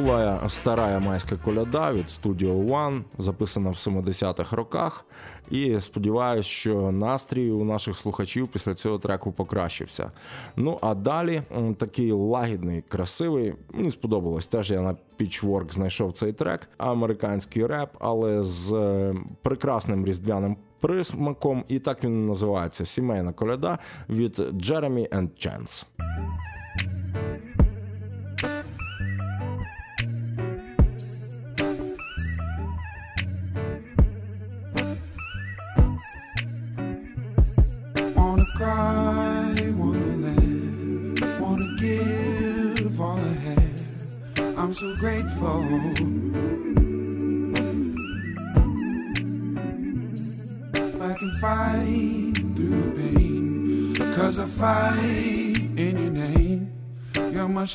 Була 0.00 0.48
стара 0.48 0.90
ямайська 0.90 1.36
коляда 1.36 1.92
від 1.92 2.06
Studio 2.06 2.66
One, 2.66 3.02
записана 3.18 3.70
в 3.70 3.74
70-х 3.74 4.56
роках. 4.56 5.04
І 5.50 5.80
сподіваюся, 5.80 6.48
що 6.48 6.90
настрій 6.90 7.50
у 7.50 7.64
наших 7.64 7.98
слухачів 7.98 8.48
після 8.48 8.74
цього 8.74 8.98
треку 8.98 9.32
покращився. 9.32 10.12
Ну 10.56 10.78
а 10.82 10.94
далі 10.94 11.42
такий 11.78 12.12
лагідний, 12.12 12.82
красивий. 12.88 13.54
Мені 13.72 13.90
сподобалось. 13.90 14.46
Теж 14.46 14.70
я 14.70 14.80
на 14.80 14.96
Pitchwork 15.20 15.72
знайшов 15.72 16.12
цей 16.12 16.32
трек, 16.32 16.68
американський 16.78 17.66
реп, 17.66 17.90
але 17.98 18.42
з 18.42 18.72
е, 18.72 19.14
прекрасним 19.42 20.06
різдвяним 20.06 20.56
присмаком. 20.80 21.64
І 21.68 21.78
так 21.78 22.04
він 22.04 22.26
називається 22.26 22.86
Сімейна 22.86 23.32
коляда 23.32 23.78
від 24.08 24.38
Jeremy 24.38 25.08
and 25.08 25.28
Chance. 25.46 25.86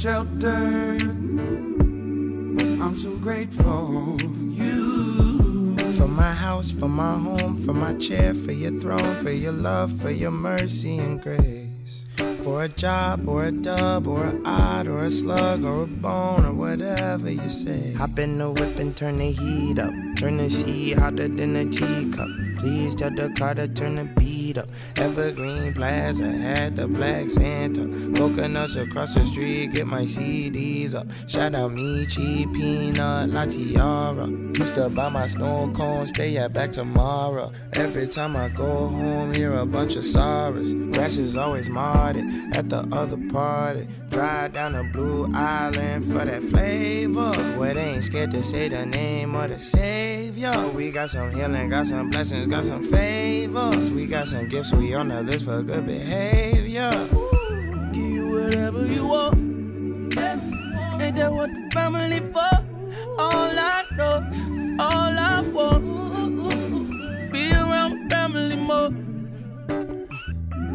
Shelter. 0.06 0.98
I'm 2.84 2.96
so 2.96 3.18
grateful 3.18 4.20
for 4.20 4.24
you. 4.54 5.76
For 5.94 6.08
my 6.08 6.32
house, 6.32 6.70
for 6.70 6.88
my 6.88 7.18
home, 7.18 7.64
for 7.66 7.74
my 7.74 7.96
chair, 7.96 8.36
for 8.36 8.52
your 8.52 8.80
throne, 8.80 9.16
for 9.16 9.32
your 9.32 9.52
love, 9.52 9.92
for 10.00 10.12
your 10.12 10.30
mercy 10.30 11.00
and 11.00 11.20
grace. 11.20 12.06
For 12.44 12.66
a 12.66 12.70
job 12.70 13.28
or 13.28 13.46
a 13.46 13.52
dub 13.52 14.06
or 14.06 14.26
a 14.26 14.40
odd 14.46 14.88
or 14.88 15.06
a 15.06 15.10
slug 15.10 15.64
or 15.64 15.86
a 15.86 15.88
bone 15.88 16.46
or 16.46 16.54
whatever 16.54 17.32
you 17.32 17.50
say. 17.50 17.94
Hop 17.94 18.20
in 18.20 18.38
the 18.38 18.52
whip 18.52 18.78
and 18.78 18.96
turn 18.96 19.16
the 19.16 19.32
heat 19.32 19.80
up. 19.80 19.94
Turn 20.18 20.38
the 20.38 20.52
seat 20.52 21.00
hotter 21.00 21.30
than 21.30 21.56
a 21.56 21.66
teacup. 21.66 22.30
Please 22.60 22.94
tell 22.94 23.10
the 23.10 23.32
car 23.32 23.56
to 23.56 23.68
turn 23.68 23.96
the 23.96 24.04
beat 24.04 24.45
Evergreen 24.98 25.74
Plaza 25.74 26.32
had 26.32 26.76
the 26.76 26.88
Black 26.88 27.30
Santa. 27.30 27.86
Coconuts 28.18 28.76
across 28.76 29.14
the 29.14 29.26
street, 29.26 29.74
get 29.74 29.88
my 29.88 30.04
CDs 30.04 30.96
up. 30.96 31.08
Shout 31.28 31.56
out 31.56 31.72
Michi, 31.72 32.52
Peanut, 32.54 33.30
La 33.30 33.46
Tiara. 33.46 34.28
Used 34.28 34.76
to 34.76 34.90
buy 34.90 35.10
my 35.10 35.26
snow 35.26 35.72
cones, 35.76 36.12
pay 36.12 36.30
ya 36.30 36.48
back 36.48 36.72
tomorrow. 36.72 37.52
Every 37.74 38.08
time 38.08 38.36
I 38.38 38.50
go 38.50 38.88
home, 38.88 39.34
hear 39.34 39.54
a 39.54 39.66
bunch 39.66 39.96
of 39.96 40.06
sorrows. 40.06 40.74
Grass 40.94 41.18
is 41.18 41.36
always 41.36 41.68
modded 41.68 42.56
at 42.56 42.70
the 42.70 42.88
other 42.92 43.18
party. 43.30 43.88
Drive 44.10 44.54
down 44.54 44.74
the 44.74 44.84
Blue 44.94 45.30
Island 45.34 46.06
for 46.06 46.24
that 46.24 46.42
flavor. 46.44 47.34
Where 47.58 47.74
they 47.74 47.96
ain't 47.96 48.04
scared 48.06 48.32
to 48.32 48.44
say 48.44 48.70
the 48.70 48.86
name 48.86 49.36
of 49.36 49.50
the 49.50 49.60
Savior. 49.60 50.70
We 50.70 50.92
got 50.92 51.10
some 51.10 51.32
healing, 51.32 51.70
got 51.70 51.88
some 51.88 52.10
blessings, 52.10 52.48
got 52.48 52.64
some 52.64 52.84
favors. 52.84 53.92
We 53.92 54.08
got 54.08 54.28
some 54.28 54.45
gifts, 54.46 54.72
we 54.72 54.94
on 54.94 55.08
the 55.10 55.24
list 55.24 55.46
for 55.46 55.62
good 55.64 55.86
behavior. 55.86 56.92
Give 57.92 58.04
you 58.04 58.32
whatever 58.32 58.86
you 58.86 59.08
want. 59.08 59.38
Ain't 61.02 61.16
that 61.18 61.32
what 61.32 61.50
the 61.50 61.70
family 61.74 62.20
for. 62.20 62.66
All 63.18 63.58
I 63.58 63.84
know, 63.98 64.78
all 64.80 65.18
I 65.18 65.42
want, 65.42 67.32
be 67.32 67.52
around 67.52 68.10
family 68.10 68.56
more. 68.56 68.90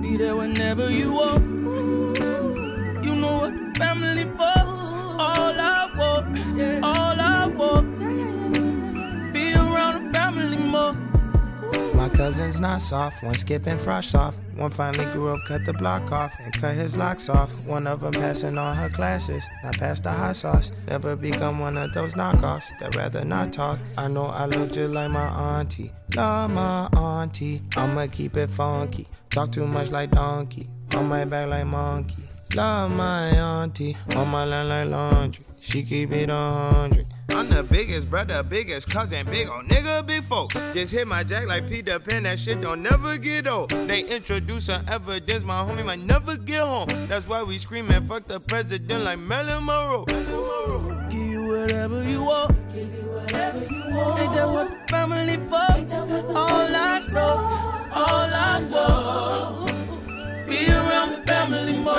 Be 0.00 0.16
there 0.16 0.36
whenever 0.36 0.90
you 0.90 1.12
want. 1.12 1.44
You 3.04 3.14
know 3.14 3.38
what 3.38 3.52
the 3.52 3.78
family 3.78 4.24
for. 4.36 4.60
All 5.20 5.54
I 5.58 5.90
want, 5.96 6.84
all 6.84 7.20
I 7.20 7.46
want, 7.46 9.32
be 9.32 9.54
around 9.54 10.12
family 10.12 10.56
more. 10.56 10.99
Cousin's 12.20 12.60
not 12.60 12.82
soft, 12.82 13.22
one 13.22 13.32
skipping 13.34 13.78
frost 13.78 14.14
off. 14.14 14.36
One 14.54 14.70
finally 14.70 15.06
grew 15.06 15.28
up, 15.28 15.42
cut 15.46 15.64
the 15.64 15.72
block 15.72 16.12
off, 16.12 16.38
and 16.38 16.52
cut 16.52 16.74
his 16.74 16.94
locks 16.94 17.30
off. 17.30 17.66
One 17.66 17.86
of 17.86 18.02
them 18.02 18.12
passing 18.12 18.58
all 18.58 18.74
her 18.74 18.90
classes, 18.90 19.48
not 19.64 19.78
past 19.78 20.02
the 20.02 20.12
hot 20.12 20.36
sauce. 20.36 20.70
Never 20.86 21.16
become 21.16 21.60
one 21.60 21.78
of 21.78 21.94
those 21.94 22.12
knockoffs 22.12 22.78
that 22.78 22.94
rather 22.94 23.24
not 23.24 23.54
talk. 23.54 23.78
I 23.96 24.08
know 24.08 24.26
I 24.26 24.44
look 24.44 24.70
just 24.70 24.92
like 24.92 25.10
my 25.10 25.28
auntie, 25.28 25.92
love 26.14 26.50
my 26.50 26.88
auntie. 26.88 27.62
I'ma 27.74 28.06
keep 28.08 28.36
it 28.36 28.50
funky, 28.50 29.08
talk 29.30 29.50
too 29.50 29.66
much 29.66 29.90
like 29.90 30.10
donkey, 30.10 30.68
on 30.94 31.08
my 31.08 31.24
back 31.24 31.48
like 31.48 31.64
monkey. 31.64 32.22
Love 32.54 32.90
my 32.90 33.28
auntie, 33.28 33.96
on 34.14 34.28
my 34.28 34.44
line 34.44 34.68
like 34.68 34.88
laundry. 34.88 35.42
She 35.62 35.82
keep 35.84 36.12
it 36.12 36.28
a 36.28 36.36
hundred. 36.36 37.06
I'm 37.33 37.49
the 37.49 37.62
biggest 37.62 38.11
brother, 38.11 38.43
biggest 38.43 38.91
cousin, 38.91 39.24
big 39.31 39.49
old 39.49 39.66
nigga, 39.66 40.07
big 40.07 40.24
folks. 40.24 40.55
Just 40.72 40.93
hit 40.93 41.07
my 41.07 41.22
jack 41.22 41.47
like 41.47 41.68
Peter 41.68 41.99
Pan, 41.99 42.24
that 42.24 42.39
shit 42.39 42.61
don't 42.61 42.83
never 42.83 43.16
get 43.18 43.47
old. 43.49 43.70
They 43.70 44.01
introduce 44.01 44.66
some 44.66 44.85
evidence, 44.89 45.45
my 45.45 45.61
homie 45.62 45.85
might 45.85 46.01
never 46.01 46.37
get 46.37 46.61
home. 46.62 46.89
That's 47.09 47.26
why 47.28 47.43
we 47.43 47.59
screaming, 47.59 48.03
fuck 48.03 48.24
the 48.24 48.41
president 48.41 49.05
like 49.05 49.18
Marilyn 49.18 49.64
Monroe. 49.64 50.05
Give 51.09 51.28
you 51.28 51.47
whatever 51.47 52.03
you 52.03 52.22
want. 52.24 52.57
Ain't 52.74 54.33
that 54.35 54.49
what 54.49 54.68
the 54.70 54.76
family 54.89 55.37
for? 55.49 55.70
All 56.37 56.74
I 56.74 57.01
know, 57.12 57.37
all 57.93 58.35
I 58.35 58.62
want. 58.70 60.49
Be 60.49 60.68
around 60.68 61.11
the 61.12 61.22
family 61.26 61.78
more. 61.78 61.95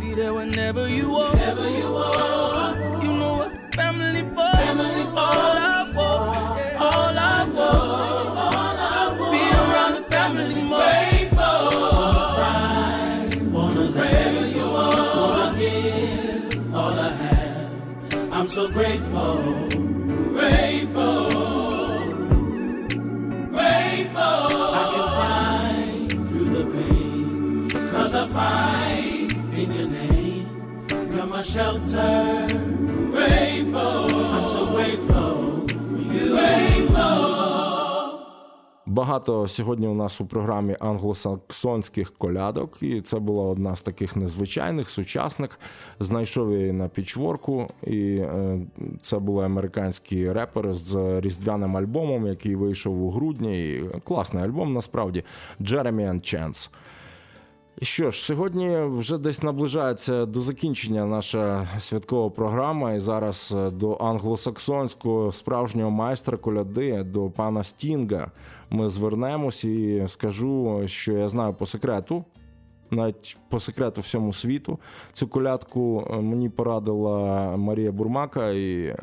Be 0.00 0.14
there 0.14 0.32
whenever 0.34 0.88
you 0.88 1.10
want. 1.10 1.34
Whenever 1.34 1.68
you 1.70 1.90
want. 1.92 2.45
I'm 18.46 18.52
so 18.52 18.68
grateful, 18.68 19.68
grateful, 20.30 21.30
grateful. 23.50 24.22
I 24.78 24.84
can 24.92 25.06
find 25.18 26.28
through 26.28 26.50
the 26.50 26.64
pain, 26.70 27.70
cause 27.90 28.14
I 28.14 28.28
fight 28.28 29.32
in 29.58 29.72
your 29.72 29.88
name. 29.88 30.86
You're 31.12 31.26
my 31.26 31.42
shelter, 31.42 32.46
Багато 38.96 39.48
сьогодні 39.48 39.88
у 39.88 39.94
нас 39.94 40.20
у 40.20 40.26
програмі 40.26 40.76
англосаксонських 40.80 42.12
колядок, 42.18 42.78
і 42.82 43.00
це 43.00 43.18
була 43.18 43.44
одна 43.44 43.76
з 43.76 43.82
таких 43.82 44.16
незвичайних 44.16 44.90
сучасних. 44.90 45.60
Знайшов 46.00 46.52
її 46.52 46.72
на 46.72 46.88
пічворку, 46.88 47.66
і 47.82 48.16
е, 48.16 48.60
це 49.00 49.18
були 49.18 49.44
американські 49.44 50.32
репери 50.32 50.72
з 50.72 51.20
різдвяним 51.20 51.76
альбомом, 51.76 52.26
який 52.26 52.56
вийшов 52.56 53.02
у 53.02 53.10
грудні. 53.10 53.68
І 53.68 53.84
класний 54.04 54.44
альбом 54.44 54.72
насправді 54.72 55.24
Jeremy 55.60 56.10
and 56.12 56.20
Chance. 56.34 56.70
Що 57.82 58.10
ж, 58.10 58.22
сьогодні 58.22 58.78
вже 58.80 59.18
десь 59.18 59.42
наближається 59.42 60.26
до 60.26 60.40
закінчення 60.40 61.06
наша 61.06 61.68
святкова 61.78 62.30
програма, 62.30 62.92
і 62.92 63.00
зараз 63.00 63.54
е, 63.56 63.70
до 63.70 63.96
англосаксонського 64.00 65.32
справжнього 65.32 65.90
майстра 65.90 66.36
коляди, 66.36 67.02
до 67.02 67.30
пана 67.30 67.64
Стінга, 67.64 68.30
ми 68.70 68.88
звернемось 68.88 69.64
і 69.64 70.04
скажу, 70.06 70.82
що 70.86 71.12
я 71.12 71.28
знаю 71.28 71.54
по 71.54 71.66
секрету. 71.66 72.24
Навіть 72.90 73.36
по 73.48 73.60
секрету 73.60 74.00
всьому 74.00 74.32
світу 74.32 74.78
цю 75.12 75.28
колядку 75.28 76.08
е, 76.10 76.20
мені 76.20 76.48
порадила 76.48 77.56
Марія 77.56 77.92
Бурмака, 77.92 78.50
і 78.50 78.82
е, 78.82 78.96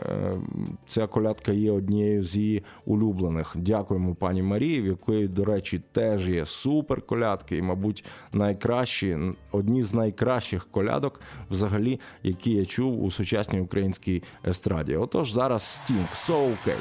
ця 0.86 1.08
колядка 1.08 1.52
є 1.52 1.72
однією 1.72 2.24
з 2.24 2.36
її 2.36 2.64
улюблених. 2.86 3.52
Дякуємо 3.56 4.16
пані 4.16 4.44
Марії, 4.44 4.82
в 4.82 4.86
якої, 4.86 5.28
до 5.28 5.46
речі, 5.46 5.82
теж 5.92 6.30
є 6.30 6.46
супер 6.46 7.02
колядки, 7.02 7.58
і, 7.58 7.62
мабуть, 7.62 8.06
найкращі, 8.34 9.18
одні 9.52 9.84
з 9.84 9.94
найкращих 9.94 10.68
колядок, 10.72 11.22
взагалі, 11.50 12.00
які 12.24 12.52
я 12.52 12.66
чув 12.66 13.04
у 13.04 13.12
сучасній 13.12 13.60
українській 13.60 14.24
естраді. 14.48 14.96
Отож, 14.96 15.32
зараз 15.32 15.64
Стінг 15.64 16.10
So 16.14 16.56
okay. 16.56 16.78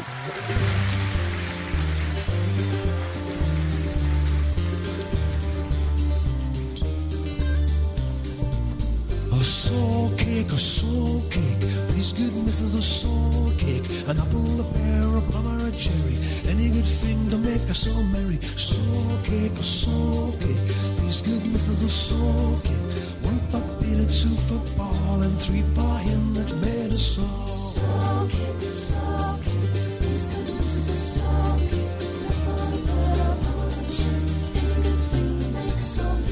Soul 9.73 10.11
cake, 10.17 10.53
a 10.53 10.59
soul 10.59 11.23
cake. 11.31 11.61
Please, 11.89 12.13
good 12.13 12.35
missus, 12.45 12.75
a 12.75 12.83
soul 12.83 13.53
cake. 13.63 13.87
An 14.09 14.19
apple, 14.19 14.61
a 14.61 14.67
pear, 14.75 15.07
a 15.17 15.23
plum, 15.31 15.47
or 15.53 15.69
a 15.69 15.73
cherry. 15.73 16.17
Any 16.53 16.69
good 16.77 16.91
thing 17.01 17.19
to 17.33 17.39
make 17.39 17.65
us 17.73 17.81
so 17.87 17.95
merry. 18.15 18.39
Soul 18.71 19.17
cake, 19.25 19.57
a 19.65 19.67
soul 19.81 20.33
cake. 20.43 20.63
Please, 20.99 21.21
good 21.23 21.45
missus, 21.53 21.83
a 21.83 21.89
soul 21.89 22.61
cake. 22.69 22.93
One 23.29 23.41
for 23.51 23.63
Peter, 23.81 24.07
two 24.21 24.35
for 24.49 24.61
Paul, 24.77 25.23
and 25.27 25.37
three 25.45 25.65
for 25.77 25.97
him 26.09 26.23
that 26.37 26.51
made 26.67 26.93
us 26.99 27.19
all. 27.19 27.47
Soul 27.77 28.29
cake, 28.35 28.63
soul 28.63 29.35
cake. 29.45 29.73
Please, 30.01 30.27
good 30.35 30.49
missus, 30.61 30.89
a 30.97 30.99
soul 31.17 31.53
cake. 31.71 31.99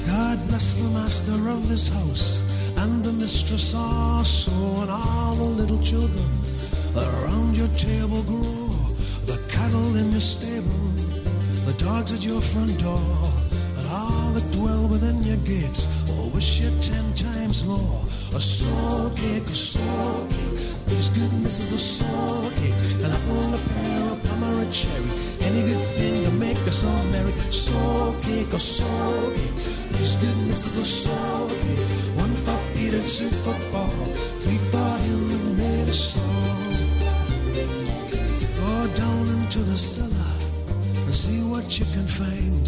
God 0.07 0.39
bless 0.49 0.75
the 0.75 0.89
master 0.91 1.39
of 1.55 1.69
this 1.69 1.89
house 1.89 2.50
and 2.83 3.05
the 3.05 3.13
mistress 3.13 3.75
also, 3.75 4.53
and 4.81 4.91
all 4.91 5.35
the 5.35 5.45
little 5.61 5.81
children 5.83 6.27
around 6.97 7.55
your 7.57 7.69
table 7.77 8.23
grow, 8.23 8.73
the 9.27 9.39
cattle 9.49 9.97
in 9.97 10.11
your 10.11 10.21
stable, 10.21 10.85
the 11.69 11.75
dogs 11.77 12.15
at 12.15 12.25
your 12.25 12.41
front 12.41 12.73
door, 12.81 13.17
and 13.77 13.87
all 13.91 14.31
that 14.33 14.47
dwell 14.53 14.89
within 14.89 15.23
your 15.23 15.37
gates. 15.45 15.89
Oh, 16.11 16.31
wish 16.35 16.61
you 16.61 16.71
ten 16.81 17.05
times 17.13 17.65
more. 17.65 18.01
A 18.33 18.41
soul 18.41 19.11
cake, 19.11 19.45
a 19.45 19.59
soul 19.73 20.27
cake. 20.31 20.61
Please, 20.87 21.11
goodness 21.19 21.61
is 21.61 21.73
a 21.73 21.79
soul 21.79 22.51
cake. 22.61 22.81
An 23.05 23.11
apple, 23.13 23.55
a 23.55 23.61
pear, 23.71 24.13
a 24.13 24.17
plum, 24.25 24.45
or 24.45 24.63
a 24.63 24.69
cherry. 24.73 25.11
Any 25.43 25.63
good 25.69 25.85
thing 25.99 26.25
to 26.25 26.31
make 26.33 26.63
us 26.67 26.87
all 26.87 27.05
merry. 27.13 27.33
Soul 27.51 28.15
cake, 28.23 28.53
a 28.53 28.59
soul 28.59 29.31
cake. 29.37 29.57
Please, 29.93 30.17
goodness 30.17 30.67
is 30.67 30.77
a 30.79 30.85
soul 30.85 31.50
Peter, 32.91 33.05
two 33.05 33.31
for 33.47 33.55
three 34.43 34.59
for 34.73 34.93
him 35.07 35.29
that 35.31 35.45
made 35.57 35.89
us 35.89 36.19
all. 36.19 36.71
Go 38.59 38.95
down 38.97 39.29
into 39.29 39.61
the 39.61 39.79
cellar 39.79 40.35
and 41.07 41.15
see 41.15 41.39
what 41.47 41.79
you 41.79 41.85
can 41.95 42.07
find. 42.07 42.67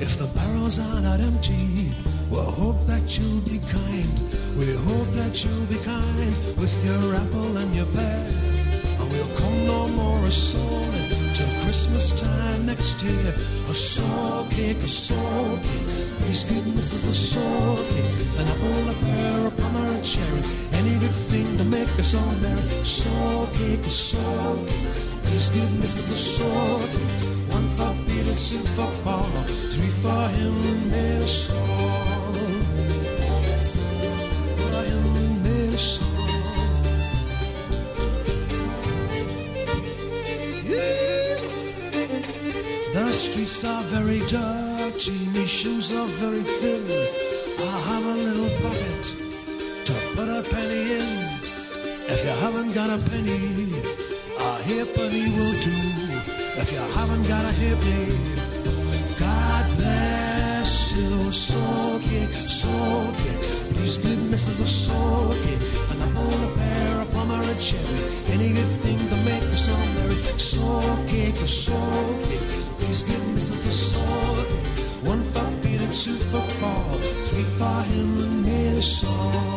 If 0.00 0.16
the 0.16 0.30
barrels 0.38 0.78
are 0.78 1.02
not 1.02 1.18
empty, 1.18 1.90
we'll 2.30 2.52
hope 2.52 2.86
that 2.86 3.18
you'll 3.18 3.42
be 3.50 3.58
kind. 3.66 4.14
We 4.54 4.70
hope 4.86 5.10
that 5.18 5.42
you'll 5.42 5.66
be 5.66 5.82
kind 5.82 6.34
with 6.54 6.74
your 6.86 7.16
apple 7.16 7.56
and 7.56 7.74
your 7.74 7.86
pear. 7.86 8.30
And 9.00 9.10
we'll 9.10 9.34
come 9.34 9.66
no 9.66 9.88
more 9.88 10.22
a 10.24 10.30
sewing 10.30 11.08
till 11.34 11.50
Christmas 11.64 12.20
time 12.20 12.66
next 12.66 13.02
year. 13.02 13.34
A 13.68 13.74
soul 13.74 14.46
cake, 14.50 14.78
a 14.78 14.88
soul 14.88 15.58
cake. 15.58 16.04
Please 16.22 16.44
goodness 16.44 16.92
is 16.92 17.08
a 17.08 17.14
soul 17.14 17.76
cake. 17.90 18.38
An 18.38 18.46
apple, 18.54 18.88
a 18.88 18.94
pear, 19.02 19.53
cherry. 20.04 20.42
Any 20.74 20.98
good 20.98 21.16
thing 21.30 21.56
to 21.56 21.64
make 21.64 21.88
us 21.98 22.14
all 22.14 22.32
merry. 22.44 22.60
Soul 22.84 23.46
cake, 23.56 23.84
soul 23.84 24.56
cake. 24.66 24.94
Please 25.24 25.48
goodness 25.48 25.96
is 25.96 26.10
a 26.10 26.20
soul 26.36 26.78
cake. 26.92 27.24
One 27.56 27.68
for 27.76 27.92
Peter, 28.04 28.36
two 28.36 28.62
for 28.76 28.90
Paul, 29.02 29.30
three 29.72 29.92
for 30.02 30.28
him 30.36 30.54
made 30.90 31.22
us 31.22 31.50
all. 31.52 32.32
For 34.60 34.82
him 34.90 35.04
made 35.42 35.74
us 35.74 35.88
all. 36.02 36.14
The 42.94 43.12
streets 43.12 43.64
are 43.64 43.82
very 43.84 44.20
dirty, 44.28 45.18
my 45.32 45.44
shoes 45.46 45.92
are 45.92 46.06
very 46.06 46.42
thin. 46.42 46.84
I 47.56 47.78
have 47.88 48.04
a 48.04 48.16
little 48.26 48.50
pocket 48.60 48.93
got 52.86 53.00
a 53.00 53.10
penny, 53.10 53.72
a 54.38 54.50
halfpenny 54.68 55.24
will 55.36 55.56
do. 55.64 55.76
If 56.60 56.72
you 56.72 56.78
haven't 56.96 57.26
got 57.28 57.44
a 57.44 57.52
halfpenny, 57.60 58.18
God 59.18 59.64
bless 59.76 60.92
you. 60.94 61.30
So 61.30 61.98
get, 62.10 62.28
so 62.28 62.68
get. 63.22 63.40
These 63.76 63.98
good 64.04 64.22
misses 64.30 64.60
are 64.60 64.74
so 64.84 65.28
get. 65.44 65.60
And 65.92 66.02
I'm 66.02 66.16
on 66.16 66.40
a 66.44 66.56
pair 66.58 67.00
of 67.00 67.10
plumber 67.12 67.42
and 67.42 67.60
cherry. 67.60 68.00
Any 68.34 68.52
good 68.52 68.74
thing 68.84 68.98
to 69.12 69.16
make 69.30 69.44
us 69.54 69.68
all 69.72 69.86
merry. 69.96 70.18
So 70.52 70.68
get, 71.08 71.36
so 71.36 71.80
get. 72.28 72.42
These 72.80 73.02
good 73.04 73.26
misses 73.34 73.66
are 73.66 73.78
so 73.92 74.04
get. 74.48 75.08
One 75.08 75.22
for 75.32 75.48
Peter, 75.62 75.86
two 75.86 76.18
for 76.30 76.44
Paul, 76.60 76.98
three 77.28 77.48
for 77.58 77.80
him 77.90 78.18
and 78.24 78.44
me 78.44 78.74
to 78.76 78.82
Saul. 78.82 79.53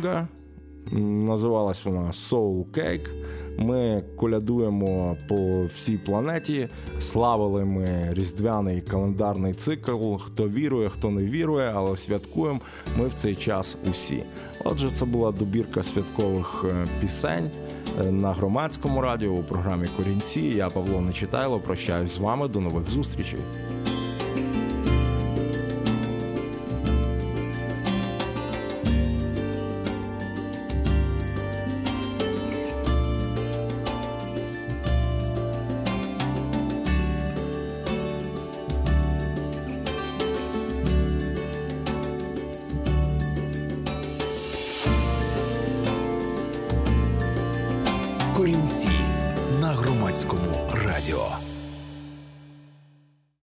Від 0.00 0.26
Називалась 1.26 1.84
вона 1.84 2.10
Soul 2.10 2.64
Cake. 2.70 3.08
Ми 3.58 4.02
колядуємо 4.16 5.16
по 5.28 5.64
всій 5.64 5.96
планеті. 5.96 6.68
Славили 7.00 7.64
ми 7.64 8.08
різдвяний 8.12 8.80
календарний 8.80 9.52
цикл. 9.52 10.14
Хто 10.14 10.48
вірує, 10.48 10.88
хто 10.88 11.10
не 11.10 11.22
вірує, 11.22 11.72
але 11.74 11.96
святкуємо 11.96 12.60
ми 12.98 13.08
в 13.08 13.14
цей 13.14 13.34
час 13.34 13.76
усі. 13.90 14.22
Отже, 14.64 14.90
це 14.94 15.04
була 15.04 15.32
добірка 15.32 15.82
святкових 15.82 16.64
е, 16.68 16.86
пісень 17.00 17.50
е, 18.00 18.10
на 18.10 18.32
громадському 18.32 19.00
радіо 19.00 19.30
у 19.30 19.42
програмі 19.42 19.86
Корінці. 19.96 20.40
Я 20.40 20.68
Павло 20.70 21.00
Нечитайло. 21.00 21.60
Прощаюсь 21.60 22.14
з 22.14 22.18
вами. 22.18 22.48
До 22.48 22.60
нових 22.60 22.90
зустрічей. 22.90 23.40